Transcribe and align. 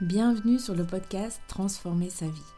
Bienvenue 0.00 0.58
sur 0.58 0.74
le 0.74 0.86
podcast 0.86 1.42
Transformer 1.46 2.08
sa 2.08 2.26
vie. 2.26 2.52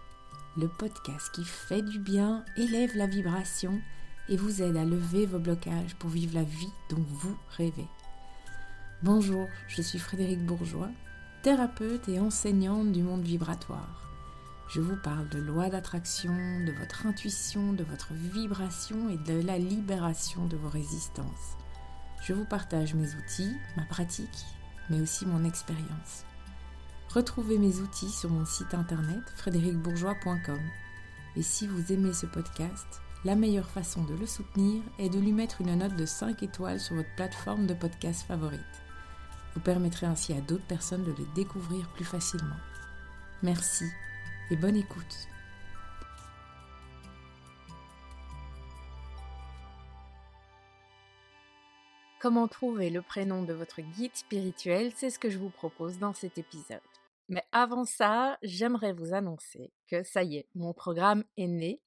Le 0.56 0.68
podcast 0.68 1.28
qui 1.32 1.42
fait 1.42 1.82
du 1.82 1.98
bien, 1.98 2.44
élève 2.56 2.96
la 2.96 3.08
vibration 3.08 3.80
et 4.28 4.36
vous 4.36 4.62
aide 4.62 4.76
à 4.76 4.84
lever 4.84 5.26
vos 5.26 5.40
blocages 5.40 5.96
pour 5.96 6.08
vivre 6.08 6.36
la 6.36 6.44
vie 6.44 6.72
dont 6.88 7.04
vous 7.04 7.36
rêvez. 7.56 7.88
Bonjour, 9.02 9.48
je 9.66 9.82
suis 9.82 9.98
Frédéric 9.98 10.46
Bourgeois, 10.46 10.90
thérapeute 11.42 12.08
et 12.08 12.20
enseignante 12.20 12.92
du 12.92 13.02
monde 13.02 13.24
vibratoire. 13.24 14.08
Je 14.68 14.80
vous 14.80 14.96
parle 15.02 15.28
de 15.30 15.40
loi 15.40 15.68
d'attraction, 15.68 16.60
de 16.64 16.70
votre 16.70 17.06
intuition, 17.06 17.72
de 17.72 17.82
votre 17.82 18.12
vibration 18.12 19.08
et 19.08 19.18
de 19.18 19.44
la 19.44 19.58
libération 19.58 20.46
de 20.46 20.56
vos 20.56 20.70
résistances. 20.70 21.56
Je 22.22 22.34
vous 22.34 22.44
partage 22.44 22.94
mes 22.94 23.16
outils, 23.16 23.56
ma 23.76 23.82
pratique, 23.82 24.46
mais 24.90 25.00
aussi 25.00 25.26
mon 25.26 25.44
expérience. 25.44 26.24
Retrouvez 27.14 27.58
mes 27.58 27.80
outils 27.80 28.08
sur 28.08 28.30
mon 28.30 28.46
site 28.46 28.72
internet 28.72 29.20
frédéricbourgeois.com. 29.36 30.60
Et 31.36 31.42
si 31.42 31.66
vous 31.66 31.92
aimez 31.92 32.14
ce 32.14 32.24
podcast, 32.24 32.86
la 33.26 33.34
meilleure 33.34 33.68
façon 33.68 34.02
de 34.04 34.14
le 34.14 34.24
soutenir 34.24 34.82
est 34.98 35.10
de 35.10 35.20
lui 35.20 35.32
mettre 35.32 35.60
une 35.60 35.74
note 35.74 35.94
de 35.94 36.06
5 36.06 36.42
étoiles 36.42 36.80
sur 36.80 36.94
votre 36.94 37.14
plateforme 37.14 37.66
de 37.66 37.74
podcast 37.74 38.22
favorite. 38.26 38.60
Vous 39.54 39.60
permettrez 39.60 40.06
ainsi 40.06 40.32
à 40.32 40.40
d'autres 40.40 40.66
personnes 40.66 41.04
de 41.04 41.10
le 41.10 41.26
découvrir 41.34 41.86
plus 41.92 42.06
facilement. 42.06 42.56
Merci 43.42 43.84
et 44.50 44.56
bonne 44.56 44.76
écoute. 44.76 45.28
Comment 52.20 52.48
trouver 52.48 52.88
le 52.88 53.02
prénom 53.02 53.42
de 53.42 53.52
votre 53.52 53.82
guide 53.82 54.16
spirituel, 54.16 54.92
c'est 54.96 55.10
ce 55.10 55.18
que 55.18 55.28
je 55.28 55.38
vous 55.38 55.50
propose 55.50 55.98
dans 55.98 56.14
cet 56.14 56.38
épisode. 56.38 56.80
Mais 57.28 57.44
avant 57.52 57.84
ça, 57.84 58.38
j'aimerais 58.42 58.92
vous 58.92 59.14
annoncer 59.14 59.72
que 59.88 60.02
ça 60.02 60.22
y 60.22 60.36
est, 60.36 60.48
mon 60.54 60.72
programme 60.72 61.24
est 61.36 61.48
né. 61.48 61.80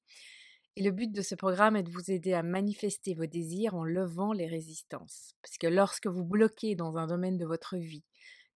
Et 0.76 0.82
le 0.82 0.90
but 0.90 1.10
de 1.10 1.22
ce 1.22 1.34
programme 1.34 1.76
est 1.76 1.82
de 1.82 1.90
vous 1.90 2.10
aider 2.10 2.34
à 2.34 2.42
manifester 2.42 3.14
vos 3.14 3.24
désirs 3.26 3.74
en 3.74 3.84
levant 3.84 4.32
les 4.32 4.46
résistances. 4.46 5.34
Parce 5.42 5.56
que 5.56 5.66
lorsque 5.66 6.06
vous 6.06 6.24
bloquez 6.24 6.74
dans 6.74 6.96
un 6.96 7.06
domaine 7.06 7.38
de 7.38 7.46
votre 7.46 7.76
vie, 7.76 8.04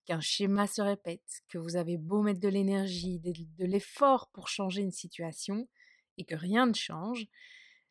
qu'un 0.05 0.21
schéma 0.21 0.67
se 0.67 0.83
répète, 0.83 1.43
que 1.49 1.57
vous 1.57 1.77
avez 1.77 1.97
beau 1.97 2.21
mettre 2.21 2.41
de 2.41 2.49
l'énergie, 2.49 3.21
de, 3.21 3.65
l'effort 3.65 4.29
pour 4.33 4.49
changer 4.49 4.83
une 4.83 4.91
situation, 4.91 5.69
et 6.19 6.25
que 6.25 6.35
rien 6.35 6.67
ne 6.67 6.75
change, 6.75 7.27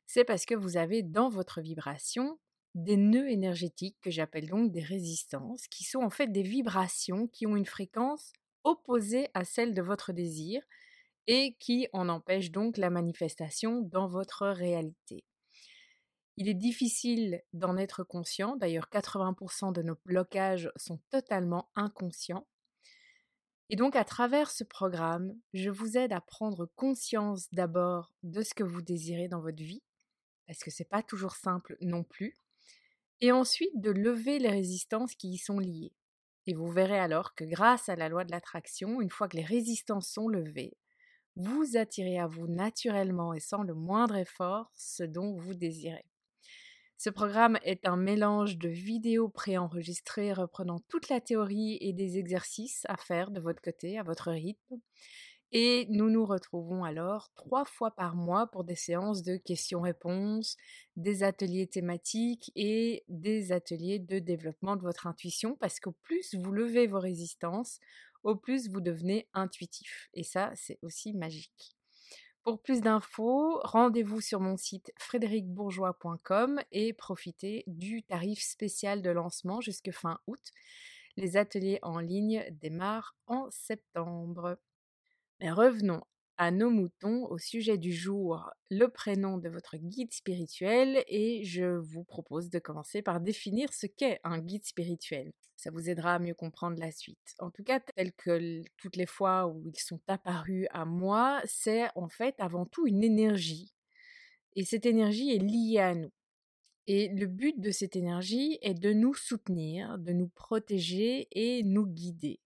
c'est 0.06 0.26
parce 0.26 0.46
que 0.46 0.54
vous 0.54 0.78
avez 0.78 1.02
dans 1.02 1.30
votre 1.30 1.62
vibration 1.62 2.40
des 2.76 2.98
nœuds 2.98 3.30
énergétiques 3.30 3.98
que 4.02 4.12
j'appelle 4.12 4.48
donc 4.48 4.72
des 4.72 4.84
résistances, 4.84 5.68
qui 5.68 5.84
sont 5.84 6.02
en 6.02 6.10
fait 6.10 6.28
des 6.28 6.44
vibrations 6.44 7.28
qui 7.28 7.48
ont 7.48 7.56
une 7.56 7.66
fréquence 7.66 8.32
opposée 8.64 9.30
à 9.34 9.46
celle 9.46 9.74
de 9.74 9.82
votre 9.82 10.14
désir 10.14 10.62
et 11.28 11.56
qui 11.60 11.88
en 11.94 12.10
empêche 12.10 12.52
donc 12.52 12.78
la 12.78 12.90
manifestation 12.90 13.82
dans 13.82 14.08
votre 14.08 14.48
réalité. 14.48 15.24
Il 16.38 16.48
est 16.48 16.54
difficile 16.54 17.44
d'en 17.52 17.76
être 17.76 18.04
conscient, 18.04 18.56
d'ailleurs 18.56 18.88
80% 18.92 19.74
de 19.74 19.82
nos 19.82 19.98
blocages 20.06 20.72
sont 20.78 21.00
totalement 21.10 21.70
inconscients. 21.76 22.48
Et 23.70 23.76
donc 23.76 23.96
à 23.96 24.06
travers 24.06 24.50
ce 24.50 24.64
programme, 24.64 25.38
je 25.54 25.70
vous 25.70 25.98
aide 25.98 26.14
à 26.14 26.22
prendre 26.22 26.66
conscience 26.76 27.48
d'abord 27.52 28.14
de 28.24 28.42
ce 28.42 28.54
que 28.54 28.64
vous 28.64 28.82
désirez 28.82 29.28
dans 29.28 29.42
votre 29.42 29.62
vie, 29.62 29.84
parce 30.48 30.60
que 30.60 30.72
ce 30.72 30.82
n'est 30.82 30.88
pas 30.88 31.04
toujours 31.04 31.36
simple 31.36 31.76
non 31.82 32.04
plus, 32.04 32.36
et 33.22 33.32
ensuite 33.32 33.80
de 33.80 33.92
lever 33.92 34.40
les 34.40 34.50
résistances 34.50 35.16
qui 35.16 35.32
y 35.34 35.38
sont 35.38 35.60
liées. 35.60 35.94
Et 36.48 36.54
vous 36.54 36.72
verrez 36.72 37.00
alors 37.00 37.36
que 37.36 37.44
grâce 37.44 37.90
à 37.90 37.96
la 37.96 38.10
loi 38.10 38.24
de 38.24 38.32
l'attraction, 38.32 39.02
une 39.02 39.10
fois 39.10 39.28
que 39.28 39.38
les 39.38 39.44
résistances 39.44 40.10
sont 40.10 40.28
levées, 40.28 40.78
vous 41.36 41.78
attirez 41.78 42.20
à 42.20 42.28
vous 42.28 42.48
naturellement 42.48 43.34
et 43.34 43.40
sans 43.40 43.64
le 43.64 43.74
moindre 43.74 44.16
effort 44.16 44.72
ce 44.76 45.04
dont 45.04 45.38
vous 45.38 45.54
désirez. 45.54 46.06
Ce 46.98 47.10
programme 47.10 47.58
est 47.64 47.88
un 47.88 47.96
mélange 47.96 48.58
de 48.58 48.68
vidéos 48.68 49.30
préenregistrées 49.30 50.34
reprenant 50.34 50.80
toute 50.90 51.08
la 51.08 51.22
théorie 51.22 51.78
et 51.80 51.94
des 51.94 52.18
exercices 52.18 52.86
à 52.90 52.98
faire 52.98 53.32
de 53.32 53.40
votre 53.40 53.62
côté, 53.62 53.98
à 53.98 54.04
votre 54.04 54.32
rythme, 54.32 54.82
et 55.52 55.88
nous 55.90 56.10
nous 56.10 56.26
retrouvons 56.26 56.84
alors 56.84 57.32
trois 57.34 57.66
fois 57.66 57.92
par 57.92 58.16
mois 58.16 58.48
pour 58.48 58.64
des 58.64 58.76
séances 58.76 59.24
de 59.24 59.36
questions-réponses, 59.38 60.58
des 60.96 61.24
ateliers 61.24 61.68
thématiques 61.68 62.52
et 62.56 63.04
des 63.08 63.52
ateliers 63.52 64.00
de 64.00 64.20
développement 64.20 64.76
de 64.76 64.84
votre 64.84 65.08
intuition, 65.08 65.56
parce 65.60 65.80
qu'au 65.80 65.94
plus 66.04 66.36
vous 66.36 66.52
levez 66.52 66.86
vos 66.86 67.00
résistances, 67.00 67.80
au 68.24 68.36
plus 68.36 68.70
vous 68.70 68.82
devenez 68.82 69.28
intuitif. 69.34 70.10
Et 70.14 70.24
ça, 70.24 70.52
c'est 70.56 70.78
aussi 70.84 71.14
magique. 71.14 71.76
Pour 72.44 72.62
plus 72.62 72.82
d'infos, 72.82 73.60
rendez-vous 73.64 74.22
sur 74.22 74.40
mon 74.40 74.56
site 74.56 74.92
frédéricbourgeois.com 74.98 76.62
et 76.72 76.94
profitez 76.94 77.64
du 77.68 78.04
tarif 78.04 78.42
spécial 78.42 79.02
de 79.02 79.10
lancement 79.10 79.62
jusque 79.62 79.92
fin 79.92 80.20
août. 80.26 80.52
Les 81.18 81.38
ateliers 81.38 81.80
en 81.82 82.00
ligne 82.00 82.46
démarrent 82.52 83.16
en 83.28 83.50
septembre. 83.52 84.58
Mais 85.40 85.52
revenons 85.52 86.02
à 86.38 86.52
nos 86.52 86.70
moutons, 86.70 87.26
au 87.26 87.38
sujet 87.38 87.78
du 87.78 87.94
jour, 87.94 88.50
le 88.70 88.88
prénom 88.88 89.38
de 89.38 89.50
votre 89.50 89.76
guide 89.76 90.14
spirituel, 90.14 91.04
et 91.08 91.44
je 91.44 91.66
vous 91.66 92.06
propose 92.06 92.50
de 92.50 92.60
commencer 92.60 93.02
par 93.02 93.20
définir 93.20 93.74
ce 93.74 93.88
qu'est 93.88 94.22
un 94.24 94.40
guide 94.40 94.66
spirituel. 94.66 95.34
Ça 95.58 95.70
vous 95.70 95.90
aidera 95.90 96.16
à 96.16 96.20
mieux 96.20 96.34
comprendre 96.34 96.80
la 96.80 96.92
suite. 96.92 97.36
En 97.40 97.52
tout 97.52 97.64
cas, 97.64 97.82
tel 97.82 98.14
que 98.14 98.62
toutes 98.78 98.96
les 98.96 99.06
fois 99.06 99.48
où 99.48 99.62
ils 99.66 99.80
sont 99.80 100.00
apparus 100.08 100.68
à 100.72 100.86
moi, 100.86 101.42
c'est 101.44 101.88
en 101.96 102.08
fait 102.08 102.36
avant 102.38 102.66
tout 102.66 102.88
une 102.88 103.04
énergie. 103.04 103.74
Et 104.56 104.64
cette 104.64 104.86
énergie 104.86 105.36
est 105.36 105.40
liée 105.40 105.80
à 105.80 105.94
nous. 105.94 106.12
Et 106.88 107.10
le 107.10 107.28
but 107.28 107.60
de 107.60 107.72
cette 107.72 107.98
énergie 107.98 108.58
est 108.62 108.74
de 108.74 108.94
nous 108.94 109.14
soutenir, 109.14 109.98
de 110.00 110.14
nous 110.14 110.30
protéger 110.30 111.28
et 111.32 111.64
nous 111.64 111.86
guider. 111.86 112.40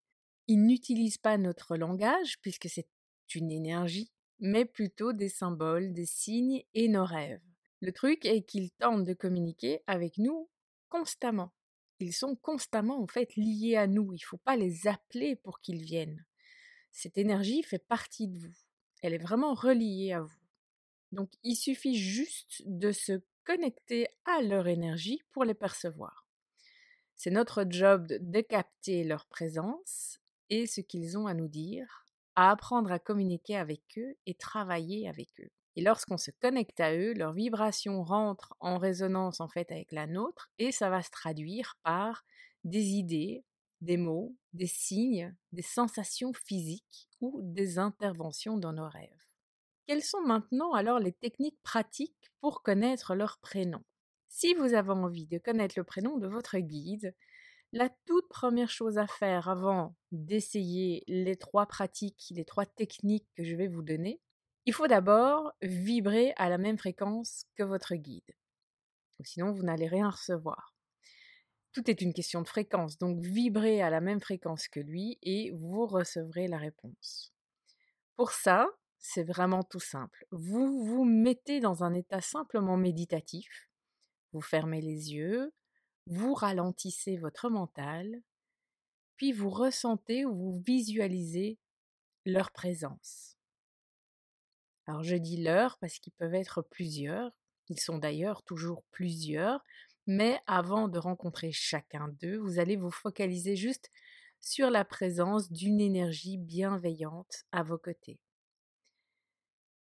Il 0.48 0.66
n'utilise 0.66 1.18
pas 1.18 1.38
notre 1.38 1.78
langage, 1.78 2.40
puisque 2.42 2.70
c'est 2.70 2.88
une 3.34 3.52
énergie, 3.52 4.12
mais 4.40 4.66
plutôt 4.66 5.14
des 5.14 5.30
symboles, 5.30 5.94
des 5.94 6.06
signes 6.06 6.64
et 6.74 6.88
nos 6.88 7.06
rêves. 7.06 7.42
Le 7.80 7.92
truc 7.92 8.26
est 8.26 8.44
qu'ils 8.44 8.72
tentent 8.72 9.06
de 9.06 9.14
communiquer 9.14 9.82
avec 9.88 10.18
nous 10.18 10.50
constamment. 10.90 11.54
Ils 12.00 12.14
sont 12.14 12.36
constamment 12.36 13.02
en 13.02 13.08
fait 13.08 13.36
liés 13.36 13.76
à 13.78 13.88
nous. 13.88 14.14
Il 14.14 14.18
ne 14.18 14.26
faut 14.26 14.38
pas 14.38 14.56
les 14.56 14.88
appeler 14.88 15.36
pour 15.36 15.60
qu'ils 15.62 15.84
viennent. 15.84 16.26
Cette 16.92 17.18
énergie 17.18 17.64
fait 17.64 17.80
partie 17.80 18.28
de 18.28 18.40
vous. 18.40 18.56
Elle 19.02 19.14
est 19.14 19.18
vraiment 19.18 19.54
reliée 19.54 20.14
à 20.14 20.22
vous. 20.22 20.44
Donc 21.12 21.32
il 21.44 21.56
suffit 21.56 21.98
juste 21.98 22.62
de 22.66 22.92
se 22.92 23.22
connecter 23.44 24.08
à 24.26 24.42
leur 24.42 24.68
énergie 24.68 25.22
pour 25.32 25.44
les 25.44 25.54
percevoir. 25.54 26.28
C'est 27.16 27.32
notre 27.32 27.66
job 27.70 28.08
de 28.08 28.42
capter 28.42 29.04
leur 29.04 29.26
présence 29.26 30.20
et 30.50 30.68
ce 30.68 30.82
qu'ils 30.82 31.18
ont 31.18 31.28
à 31.28 31.34
nous 31.34 31.48
dire, 31.48 32.06
à 32.36 32.52
apprendre 32.52 32.92
à 32.92 33.00
communiquer 33.00 33.58
avec 33.58 33.82
eux 33.98 34.16
et 34.26 34.34
travailler 34.34 35.08
avec 35.08 35.30
eux. 35.40 35.50
Et 35.76 35.82
lorsqu'on 35.82 36.18
se 36.18 36.32
connecte 36.32 36.80
à 36.80 36.96
eux, 36.96 37.14
leur 37.14 37.34
vibration 37.34 38.04
rentre 38.04 38.54
en 38.60 38.78
résonance 38.78 39.40
en 39.42 39.48
fait 39.48 39.72
avec 39.72 39.92
la 39.92 40.06
nôtre 40.06 40.52
et 40.60 40.72
ça 40.72 40.90
va 40.90 41.02
se 41.02 41.10
traduire 41.10 41.76
par 41.84 42.24
des 42.64 42.92
idées, 42.92 43.44
des 43.82 43.98
mots, 43.98 44.36
des 44.54 44.68
signes, 44.68 45.36
des 45.52 45.64
sensations 45.64 46.32
physiques 46.34 47.10
ou 47.22 47.40
des 47.44 47.80
interventions 47.80 48.58
dans 48.58 48.74
nos 48.74 48.88
rêves. 48.88 49.10
Quelles 49.88 50.04
sont 50.04 50.22
maintenant 50.22 50.74
alors 50.74 51.00
les 51.00 51.12
techniques 51.12 51.62
pratiques 51.64 52.32
pour 52.40 52.62
connaître 52.62 53.16
leur 53.16 53.40
prénom? 53.40 53.84
Si 54.30 54.54
vous 54.54 54.74
avez 54.74 54.92
envie 54.92 55.28
de 55.28 55.38
connaître 55.38 55.76
le 55.78 55.84
prénom 55.84 56.18
de 56.18 56.28
votre 56.28 56.58
guide, 56.58 57.14
la 57.74 57.90
toute 58.06 58.30
première 58.30 58.70
chose 58.70 59.00
à 59.00 59.08
faire 59.08 59.50
avant 59.50 59.96
d'essayer 60.12 61.04
les 61.08 61.36
trois 61.36 61.66
pratiques, 61.66 62.28
les 62.30 62.46
trois 62.46 62.68
techniques 62.68 63.28
que 63.36 63.44
je 63.44 63.56
vais 63.56 63.68
vous 63.68 63.82
donner, 63.82 64.22
il 64.66 64.74
faut 64.74 64.88
d'abord 64.88 65.52
vibrer 65.64 66.34
à 66.38 66.50
la 66.50 66.60
même 66.60 66.78
fréquence 66.78 67.46
que 67.56 67.64
votre 67.64 67.96
guide. 67.96 68.36
Sinon, 69.24 69.52
vous 69.52 69.64
n'allez 69.64 69.88
rien 69.88 70.10
recevoir. 70.10 70.76
Tout 71.72 71.90
est 71.90 72.02
une 72.02 72.14
question 72.14 72.44
de 72.44 72.48
fréquence, 72.48 73.00
donc 73.00 73.20
vibrez 73.20 73.82
à 73.82 73.90
la 73.90 74.02
même 74.02 74.22
fréquence 74.22 74.68
que 74.68 74.80
lui 74.80 75.18
et 75.24 75.52
vous 75.56 75.88
recevrez 75.88 76.48
la 76.48 76.60
réponse. 76.60 77.34
Pour 78.16 78.32
ça, 78.32 78.68
c'est 79.00 79.24
vraiment 79.24 79.64
tout 79.64 79.80
simple. 79.80 80.28
Vous 80.30 80.86
vous 80.86 81.06
mettez 81.06 81.60
dans 81.60 81.84
un 81.84 81.96
état 81.96 82.22
simplement 82.22 82.78
méditatif. 82.78 83.68
Vous 84.32 84.42
fermez 84.42 84.82
les 84.82 85.14
yeux, 85.14 85.52
vous 86.08 86.34
ralentissez 86.34 87.18
votre 87.18 87.50
mental, 87.50 88.22
puis 89.16 89.32
vous 89.32 89.50
ressentez 89.50 90.26
ou 90.26 90.36
vous 90.36 90.64
visualisez 90.66 91.58
leur 92.26 92.52
présence. 92.52 93.38
Alors 94.86 95.04
je 95.04 95.16
dis 95.16 95.42
leur 95.42 95.78
parce 95.80 96.00
qu'ils 96.00 96.14
peuvent 96.14 96.36
être 96.36 96.62
plusieurs, 96.62 97.32
ils 97.70 97.80
sont 97.80 97.98
d'ailleurs 97.98 98.44
toujours 98.44 98.84
plusieurs, 98.92 99.64
mais 100.08 100.40
avant 100.48 100.90
de 100.90 101.00
rencontrer 101.00 101.52
chacun 101.52 102.10
d'eux, 102.20 102.38
vous 102.38 102.60
allez 102.60 102.76
vous 102.76 102.92
focaliser 102.92 103.56
juste 103.56 103.90
sur 104.42 104.70
la 104.70 104.84
présence 104.84 105.52
d'une 105.52 105.80
énergie 105.80 106.38
bienveillante 106.38 107.46
à 107.54 107.64
vos 107.64 107.78
côtés. 107.78 108.20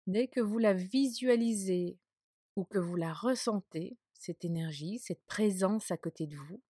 Dès 0.07 0.27
que 0.27 0.39
vous 0.39 0.57
la 0.57 0.73
visualisez 0.73 1.99
ou 2.55 2.65
que 2.65 2.79
vous 2.79 2.95
la 2.95 3.13
ressentez, 3.13 3.97
cette 4.19 4.45
énergie, 4.45 4.99
cette 4.99 5.25
présence 5.25 5.91
à 5.91 5.97
côté 5.97 6.27
de 6.27 6.35
vous, 6.35 6.61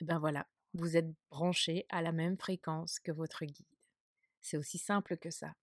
ben 0.00 0.18
voilà, 0.18 0.46
vous 0.74 0.96
êtes 0.96 1.10
branché 1.30 1.86
à 1.88 2.02
la 2.02 2.12
même 2.12 2.36
fréquence 2.36 2.98
que 2.98 3.12
votre 3.12 3.44
guide. 3.44 3.66
C'est 4.40 4.56
aussi 4.56 4.78
simple 4.78 5.16
que 5.16 5.30
ça. 5.30 5.54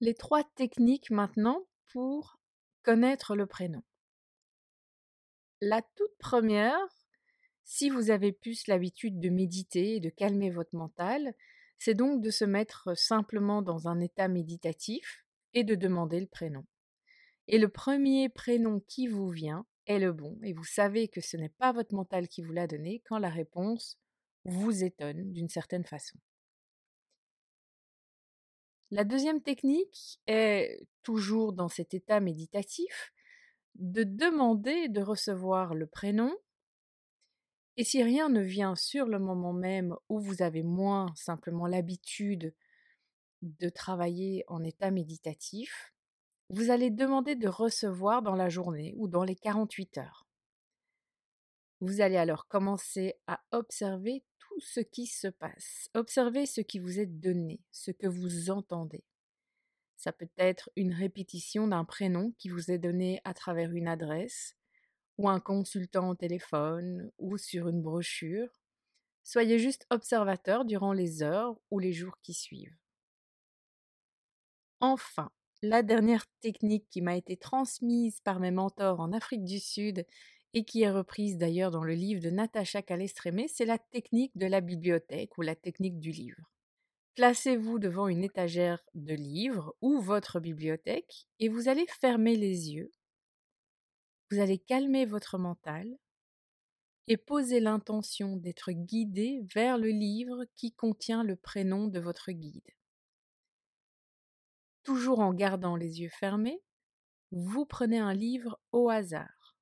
Les 0.00 0.14
trois 0.14 0.44
techniques 0.44 1.10
maintenant 1.10 1.66
pour 1.88 2.38
connaître 2.82 3.34
le 3.34 3.46
prénom. 3.46 3.82
La 5.60 5.80
toute 5.80 6.16
première, 6.18 6.78
si 7.64 7.88
vous 7.88 8.10
avez 8.10 8.32
plus 8.32 8.66
l'habitude 8.66 9.18
de 9.18 9.30
méditer 9.30 9.96
et 9.96 10.00
de 10.00 10.10
calmer 10.10 10.50
votre 10.50 10.76
mental, 10.76 11.34
c'est 11.78 11.94
donc 11.94 12.20
de 12.20 12.30
se 12.30 12.44
mettre 12.44 12.96
simplement 12.96 13.62
dans 13.62 13.88
un 13.88 14.00
état 14.00 14.28
méditatif 14.28 15.24
et 15.54 15.64
de 15.64 15.74
demander 15.74 16.20
le 16.20 16.26
prénom. 16.26 16.64
Et 17.48 17.58
le 17.58 17.68
premier 17.68 18.28
prénom 18.28 18.80
qui 18.80 19.06
vous 19.06 19.28
vient 19.28 19.66
est 19.86 19.98
le 19.98 20.12
bon, 20.12 20.38
et 20.42 20.54
vous 20.54 20.64
savez 20.64 21.08
que 21.08 21.20
ce 21.20 21.36
n'est 21.36 21.50
pas 21.50 21.72
votre 21.72 21.94
mental 21.94 22.26
qui 22.28 22.42
vous 22.42 22.52
l'a 22.52 22.66
donné 22.66 23.02
quand 23.06 23.18
la 23.18 23.28
réponse 23.28 23.98
vous 24.44 24.82
étonne 24.82 25.32
d'une 25.32 25.48
certaine 25.48 25.84
façon. 25.84 26.18
La 28.90 29.04
deuxième 29.04 29.42
technique 29.42 30.20
est, 30.26 30.86
toujours 31.02 31.52
dans 31.52 31.68
cet 31.68 31.94
état 31.94 32.20
méditatif, 32.20 33.12
de 33.74 34.04
demander 34.04 34.88
de 34.88 35.00
recevoir 35.02 35.74
le 35.74 35.86
prénom, 35.86 36.34
et 37.76 37.84
si 37.84 38.02
rien 38.02 38.28
ne 38.28 38.40
vient 38.40 38.76
sur 38.76 39.06
le 39.06 39.18
moment 39.18 39.52
même 39.52 39.96
où 40.08 40.20
vous 40.20 40.42
avez 40.42 40.62
moins 40.62 41.12
simplement 41.16 41.66
l'habitude 41.66 42.54
de 43.42 43.68
travailler 43.68 44.44
en 44.46 44.62
état 44.62 44.90
méditatif, 44.90 45.93
vous 46.54 46.70
allez 46.70 46.90
demander 46.90 47.34
de 47.34 47.48
recevoir 47.48 48.22
dans 48.22 48.36
la 48.36 48.48
journée 48.48 48.94
ou 48.96 49.08
dans 49.08 49.24
les 49.24 49.34
48 49.34 49.98
heures. 49.98 50.24
Vous 51.80 52.00
allez 52.00 52.16
alors 52.16 52.46
commencer 52.46 53.16
à 53.26 53.42
observer 53.50 54.22
tout 54.38 54.60
ce 54.60 54.78
qui 54.78 55.06
se 55.06 55.26
passe. 55.26 55.88
Observez 55.94 56.46
ce 56.46 56.60
qui 56.60 56.78
vous 56.78 57.00
est 57.00 57.06
donné, 57.06 57.60
ce 57.72 57.90
que 57.90 58.06
vous 58.06 58.50
entendez. 58.50 59.02
Ça 59.96 60.12
peut 60.12 60.30
être 60.38 60.70
une 60.76 60.92
répétition 60.92 61.66
d'un 61.66 61.84
prénom 61.84 62.32
qui 62.38 62.50
vous 62.50 62.70
est 62.70 62.78
donné 62.78 63.20
à 63.24 63.34
travers 63.34 63.72
une 63.72 63.88
adresse, 63.88 64.54
ou 65.18 65.28
un 65.28 65.40
consultant 65.40 66.08
au 66.08 66.14
téléphone, 66.14 67.10
ou 67.18 67.36
sur 67.36 67.66
une 67.66 67.82
brochure. 67.82 68.48
Soyez 69.24 69.58
juste 69.58 69.86
observateur 69.90 70.64
durant 70.64 70.92
les 70.92 71.24
heures 71.24 71.58
ou 71.72 71.80
les 71.80 71.92
jours 71.92 72.20
qui 72.22 72.32
suivent. 72.32 72.76
Enfin, 74.78 75.32
la 75.64 75.82
dernière 75.82 76.26
technique 76.40 76.90
qui 76.90 77.00
m'a 77.00 77.16
été 77.16 77.38
transmise 77.38 78.20
par 78.20 78.38
mes 78.38 78.50
mentors 78.50 79.00
en 79.00 79.12
Afrique 79.12 79.44
du 79.44 79.58
Sud 79.58 80.06
et 80.52 80.64
qui 80.64 80.82
est 80.82 80.90
reprise 80.90 81.38
d'ailleurs 81.38 81.70
dans 81.70 81.82
le 81.82 81.94
livre 81.94 82.20
de 82.20 82.28
Natacha 82.28 82.82
Calestrémé, 82.82 83.48
c'est 83.48 83.64
la 83.64 83.78
technique 83.78 84.36
de 84.36 84.46
la 84.46 84.60
bibliothèque 84.60 85.38
ou 85.38 85.42
la 85.42 85.56
technique 85.56 85.98
du 86.00 86.10
livre. 86.10 86.50
Placez-vous 87.14 87.78
devant 87.78 88.08
une 88.08 88.24
étagère 88.24 88.78
de 88.94 89.14
livres 89.14 89.74
ou 89.80 90.00
votre 90.00 90.38
bibliothèque 90.38 91.26
et 91.40 91.48
vous 91.48 91.68
allez 91.68 91.86
fermer 91.86 92.36
les 92.36 92.72
yeux. 92.72 92.92
Vous 94.30 94.40
allez 94.40 94.58
calmer 94.58 95.06
votre 95.06 95.38
mental 95.38 95.88
et 97.08 97.16
poser 97.16 97.60
l'intention 97.60 98.36
d'être 98.36 98.70
guidé 98.70 99.40
vers 99.54 99.78
le 99.78 99.88
livre 99.88 100.44
qui 100.56 100.72
contient 100.72 101.22
le 101.22 101.36
prénom 101.36 101.88
de 101.88 102.00
votre 102.00 102.32
guide. 102.32 102.70
Toujours 104.84 105.20
en 105.20 105.32
gardant 105.32 105.76
les 105.76 106.02
yeux 106.02 106.10
fermés, 106.10 106.62
vous 107.30 107.64
prenez 107.64 107.98
un 107.98 108.14
livre 108.14 108.60
au 108.70 108.90
hasard. 108.90 109.56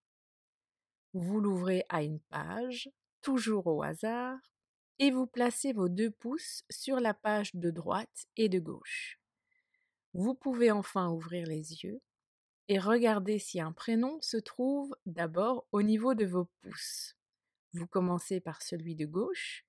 Vous 1.15 1.41
l'ouvrez 1.41 1.85
à 1.89 2.03
une 2.03 2.21
page, 2.21 2.91
toujours 3.23 3.67
au 3.67 3.83
hasard, 3.83 4.39
et 4.99 5.11
vous 5.11 5.27
placez 5.27 5.73
vos 5.73 5.89
deux 5.89 6.11
pouces 6.11 6.65
sur 6.71 7.01
la 7.01 7.15
page 7.15 7.55
de 7.55 7.71
droite 7.71 8.27
et 8.37 8.49
de 8.49 8.59
gauche. 8.59 9.21
Vous 10.15 10.35
pouvez 10.35 10.71
enfin 10.71 11.09
ouvrir 11.11 11.47
les 11.47 11.85
yeux 11.85 12.01
et 12.69 12.79
regarder 12.79 13.39
si 13.39 13.61
un 13.61 13.73
prénom 13.73 14.21
se 14.21 14.37
trouve 14.37 14.95
d'abord 15.07 15.67
au 15.73 15.83
niveau 15.83 16.15
de 16.15 16.27
vos 16.27 16.47
pouces. 16.61 17.17
Vous 17.75 17.87
commencez 17.87 18.41
par 18.41 18.63
celui 18.63 18.95
de 18.95 19.07
gauche. 19.07 19.65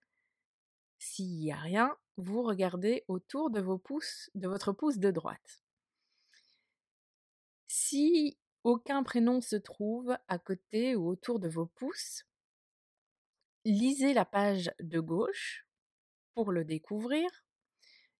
S'il 1.06 1.36
n'y 1.36 1.52
a 1.52 1.58
rien, 1.58 1.98
vous 2.16 2.44
regardez 2.44 3.04
autour 3.10 3.50
de 3.50 3.60
vos 3.60 3.78
pouces, 3.78 4.32
de 4.36 4.48
votre 4.48 4.72
pouce 4.72 5.00
de 5.00 5.12
droite. 5.12 5.62
Si 7.68 8.40
aucun 8.64 9.04
prénom 9.04 9.42
se 9.42 9.58
trouve 9.58 10.18
à 10.30 10.40
côté 10.40 10.96
ou 10.96 11.10
autour 11.10 11.42
de 11.42 11.50
vos 11.50 11.66
pouces, 11.66 12.24
lisez 13.66 14.14
la 14.14 14.24
page 14.24 14.72
de 14.80 15.02
gauche 15.02 15.68
pour 16.36 16.54
le 16.54 16.64
découvrir. 16.64 17.30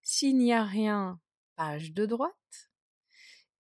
S'il 0.02 0.38
n'y 0.38 0.52
a 0.52 0.66
rien, 0.66 1.22
page 1.56 1.94
de 1.94 2.06
droite. 2.06 2.70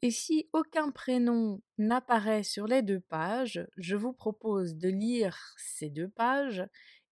Et 0.02 0.12
si 0.12 0.50
aucun 0.52 0.92
prénom 0.92 1.62
n'apparaît 1.78 2.44
sur 2.44 2.68
les 2.68 2.82
deux 2.82 3.00
pages, 3.00 3.66
je 3.78 3.96
vous 3.96 4.12
propose 4.12 4.76
de 4.76 4.90
lire 4.90 5.56
ces 5.56 5.90
deux 5.90 6.10
pages 6.10 6.68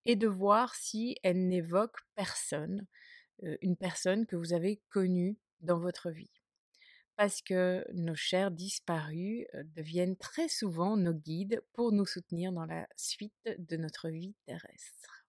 et 0.06 0.15
de 0.15 0.27
voir 0.27 0.75
si 0.75 1.15
elles 1.24 1.48
n'évoquent 1.48 2.01
personne, 2.15 2.88
une 3.62 3.75
personne 3.75 4.25
que 4.25 4.36
vous 4.36 4.53
avez 4.53 4.81
connue 4.89 5.38
dans 5.62 5.80
votre 5.80 6.09
vie. 6.09 6.31
Parce 7.18 7.42
que 7.42 7.86
nos 7.94 8.15
chers 8.15 8.51
disparus 8.51 9.45
deviennent 9.75 10.18
très 10.18 10.48
souvent 10.48 10.98
nos 10.98 11.13
guides 11.13 11.62
pour 11.74 11.92
nous 11.92 12.06
soutenir 12.06 12.51
dans 12.51 12.65
la 12.65 12.88
suite 12.95 13.33
de 13.57 13.77
notre 13.77 14.09
vie 14.09 14.33
terrestre. 14.45 15.25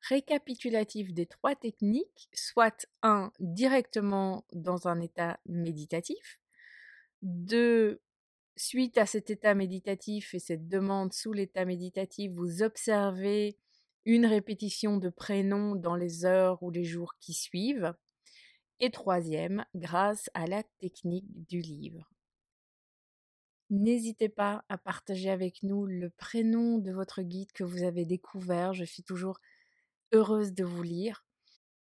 Récapitulatif 0.00 1.14
des 1.14 1.26
trois 1.26 1.54
techniques, 1.54 2.28
soit 2.34 2.86
un 3.02 3.32
directement 3.38 4.44
dans 4.52 4.88
un 4.88 5.00
état 5.00 5.38
méditatif, 5.46 6.42
deux 7.22 8.02
suite 8.56 8.98
à 8.98 9.06
cet 9.06 9.30
état 9.30 9.54
méditatif 9.54 10.34
et 10.34 10.38
cette 10.38 10.68
demande 10.68 11.12
sous 11.12 11.32
l'état 11.32 11.64
méditatif, 11.64 12.32
vous 12.32 12.62
observez 12.62 13.58
une 14.04 14.26
répétition 14.26 14.98
de 14.98 15.08
prénoms 15.08 15.74
dans 15.74 15.96
les 15.96 16.24
heures 16.24 16.62
ou 16.62 16.70
les 16.70 16.84
jours 16.84 17.14
qui 17.20 17.32
suivent. 17.32 17.94
Et 18.80 18.90
troisième, 18.90 19.64
grâce 19.74 20.30
à 20.34 20.46
la 20.46 20.62
technique 20.80 21.46
du 21.48 21.60
livre. 21.60 22.10
N'hésitez 23.70 24.28
pas 24.28 24.64
à 24.68 24.76
partager 24.76 25.30
avec 25.30 25.62
nous 25.62 25.86
le 25.86 26.10
prénom 26.10 26.78
de 26.78 26.92
votre 26.92 27.22
guide 27.22 27.52
que 27.52 27.64
vous 27.64 27.82
avez 27.82 28.04
découvert. 28.04 28.74
Je 28.74 28.84
suis 28.84 29.02
toujours 29.02 29.40
heureuse 30.12 30.52
de 30.52 30.64
vous 30.64 30.82
lire. 30.82 31.24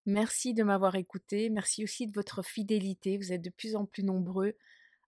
Merci 0.06 0.54
de 0.54 0.62
m'avoir 0.62 0.94
écouté. 0.94 1.50
Merci 1.50 1.84
aussi 1.84 2.06
de 2.06 2.12
votre 2.12 2.42
fidélité. 2.42 3.18
Vous 3.18 3.32
êtes 3.32 3.42
de 3.42 3.50
plus 3.50 3.76
en 3.76 3.84
plus 3.84 4.02
nombreux 4.02 4.56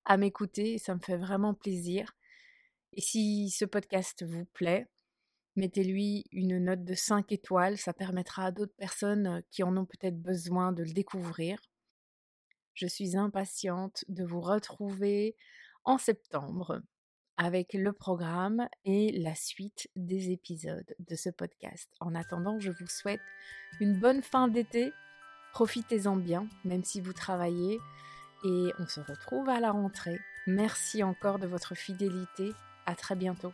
à 0.04 0.16
m'écouter 0.16 0.78
ça 0.78 0.94
me 0.94 1.00
fait 1.00 1.16
vraiment 1.16 1.54
plaisir. 1.54 2.16
Et 2.92 3.00
si 3.00 3.50
ce 3.50 3.64
podcast 3.64 4.24
vous 4.24 4.44
plaît, 4.46 4.88
mettez-lui 5.56 6.24
une 6.32 6.58
note 6.58 6.84
de 6.84 6.94
5 6.94 7.30
étoiles, 7.32 7.78
ça 7.78 7.92
permettra 7.92 8.46
à 8.46 8.50
d'autres 8.50 8.74
personnes 8.76 9.42
qui 9.50 9.62
en 9.62 9.76
ont 9.76 9.86
peut-être 9.86 10.20
besoin 10.20 10.72
de 10.72 10.82
le 10.82 10.92
découvrir. 10.92 11.60
Je 12.74 12.86
suis 12.86 13.16
impatiente 13.16 14.04
de 14.08 14.24
vous 14.24 14.40
retrouver 14.40 15.36
en 15.84 15.98
septembre 15.98 16.82
avec 17.36 17.72
le 17.72 17.92
programme 17.92 18.68
et 18.84 19.12
la 19.12 19.34
suite 19.34 19.88
des 19.96 20.30
épisodes 20.30 20.94
de 20.98 21.14
ce 21.14 21.30
podcast. 21.30 21.90
En 22.00 22.14
attendant, 22.14 22.60
je 22.60 22.70
vous 22.70 22.86
souhaite 22.86 23.20
une 23.80 23.98
bonne 23.98 24.22
fin 24.22 24.48
d'été. 24.48 24.92
Profitez-en 25.52 26.16
bien, 26.16 26.46
même 26.64 26.84
si 26.84 27.00
vous 27.00 27.14
travaillez 27.14 27.80
et 28.44 28.72
on 28.78 28.86
se 28.86 29.00
retrouve 29.00 29.48
à 29.48 29.60
la 29.60 29.70
rentrée. 29.70 30.18
Merci 30.46 31.02
encore 31.02 31.38
de 31.38 31.46
votre 31.46 31.74
fidélité. 31.74 32.52
À 32.86 32.94
très 32.94 33.14
bientôt. 33.14 33.52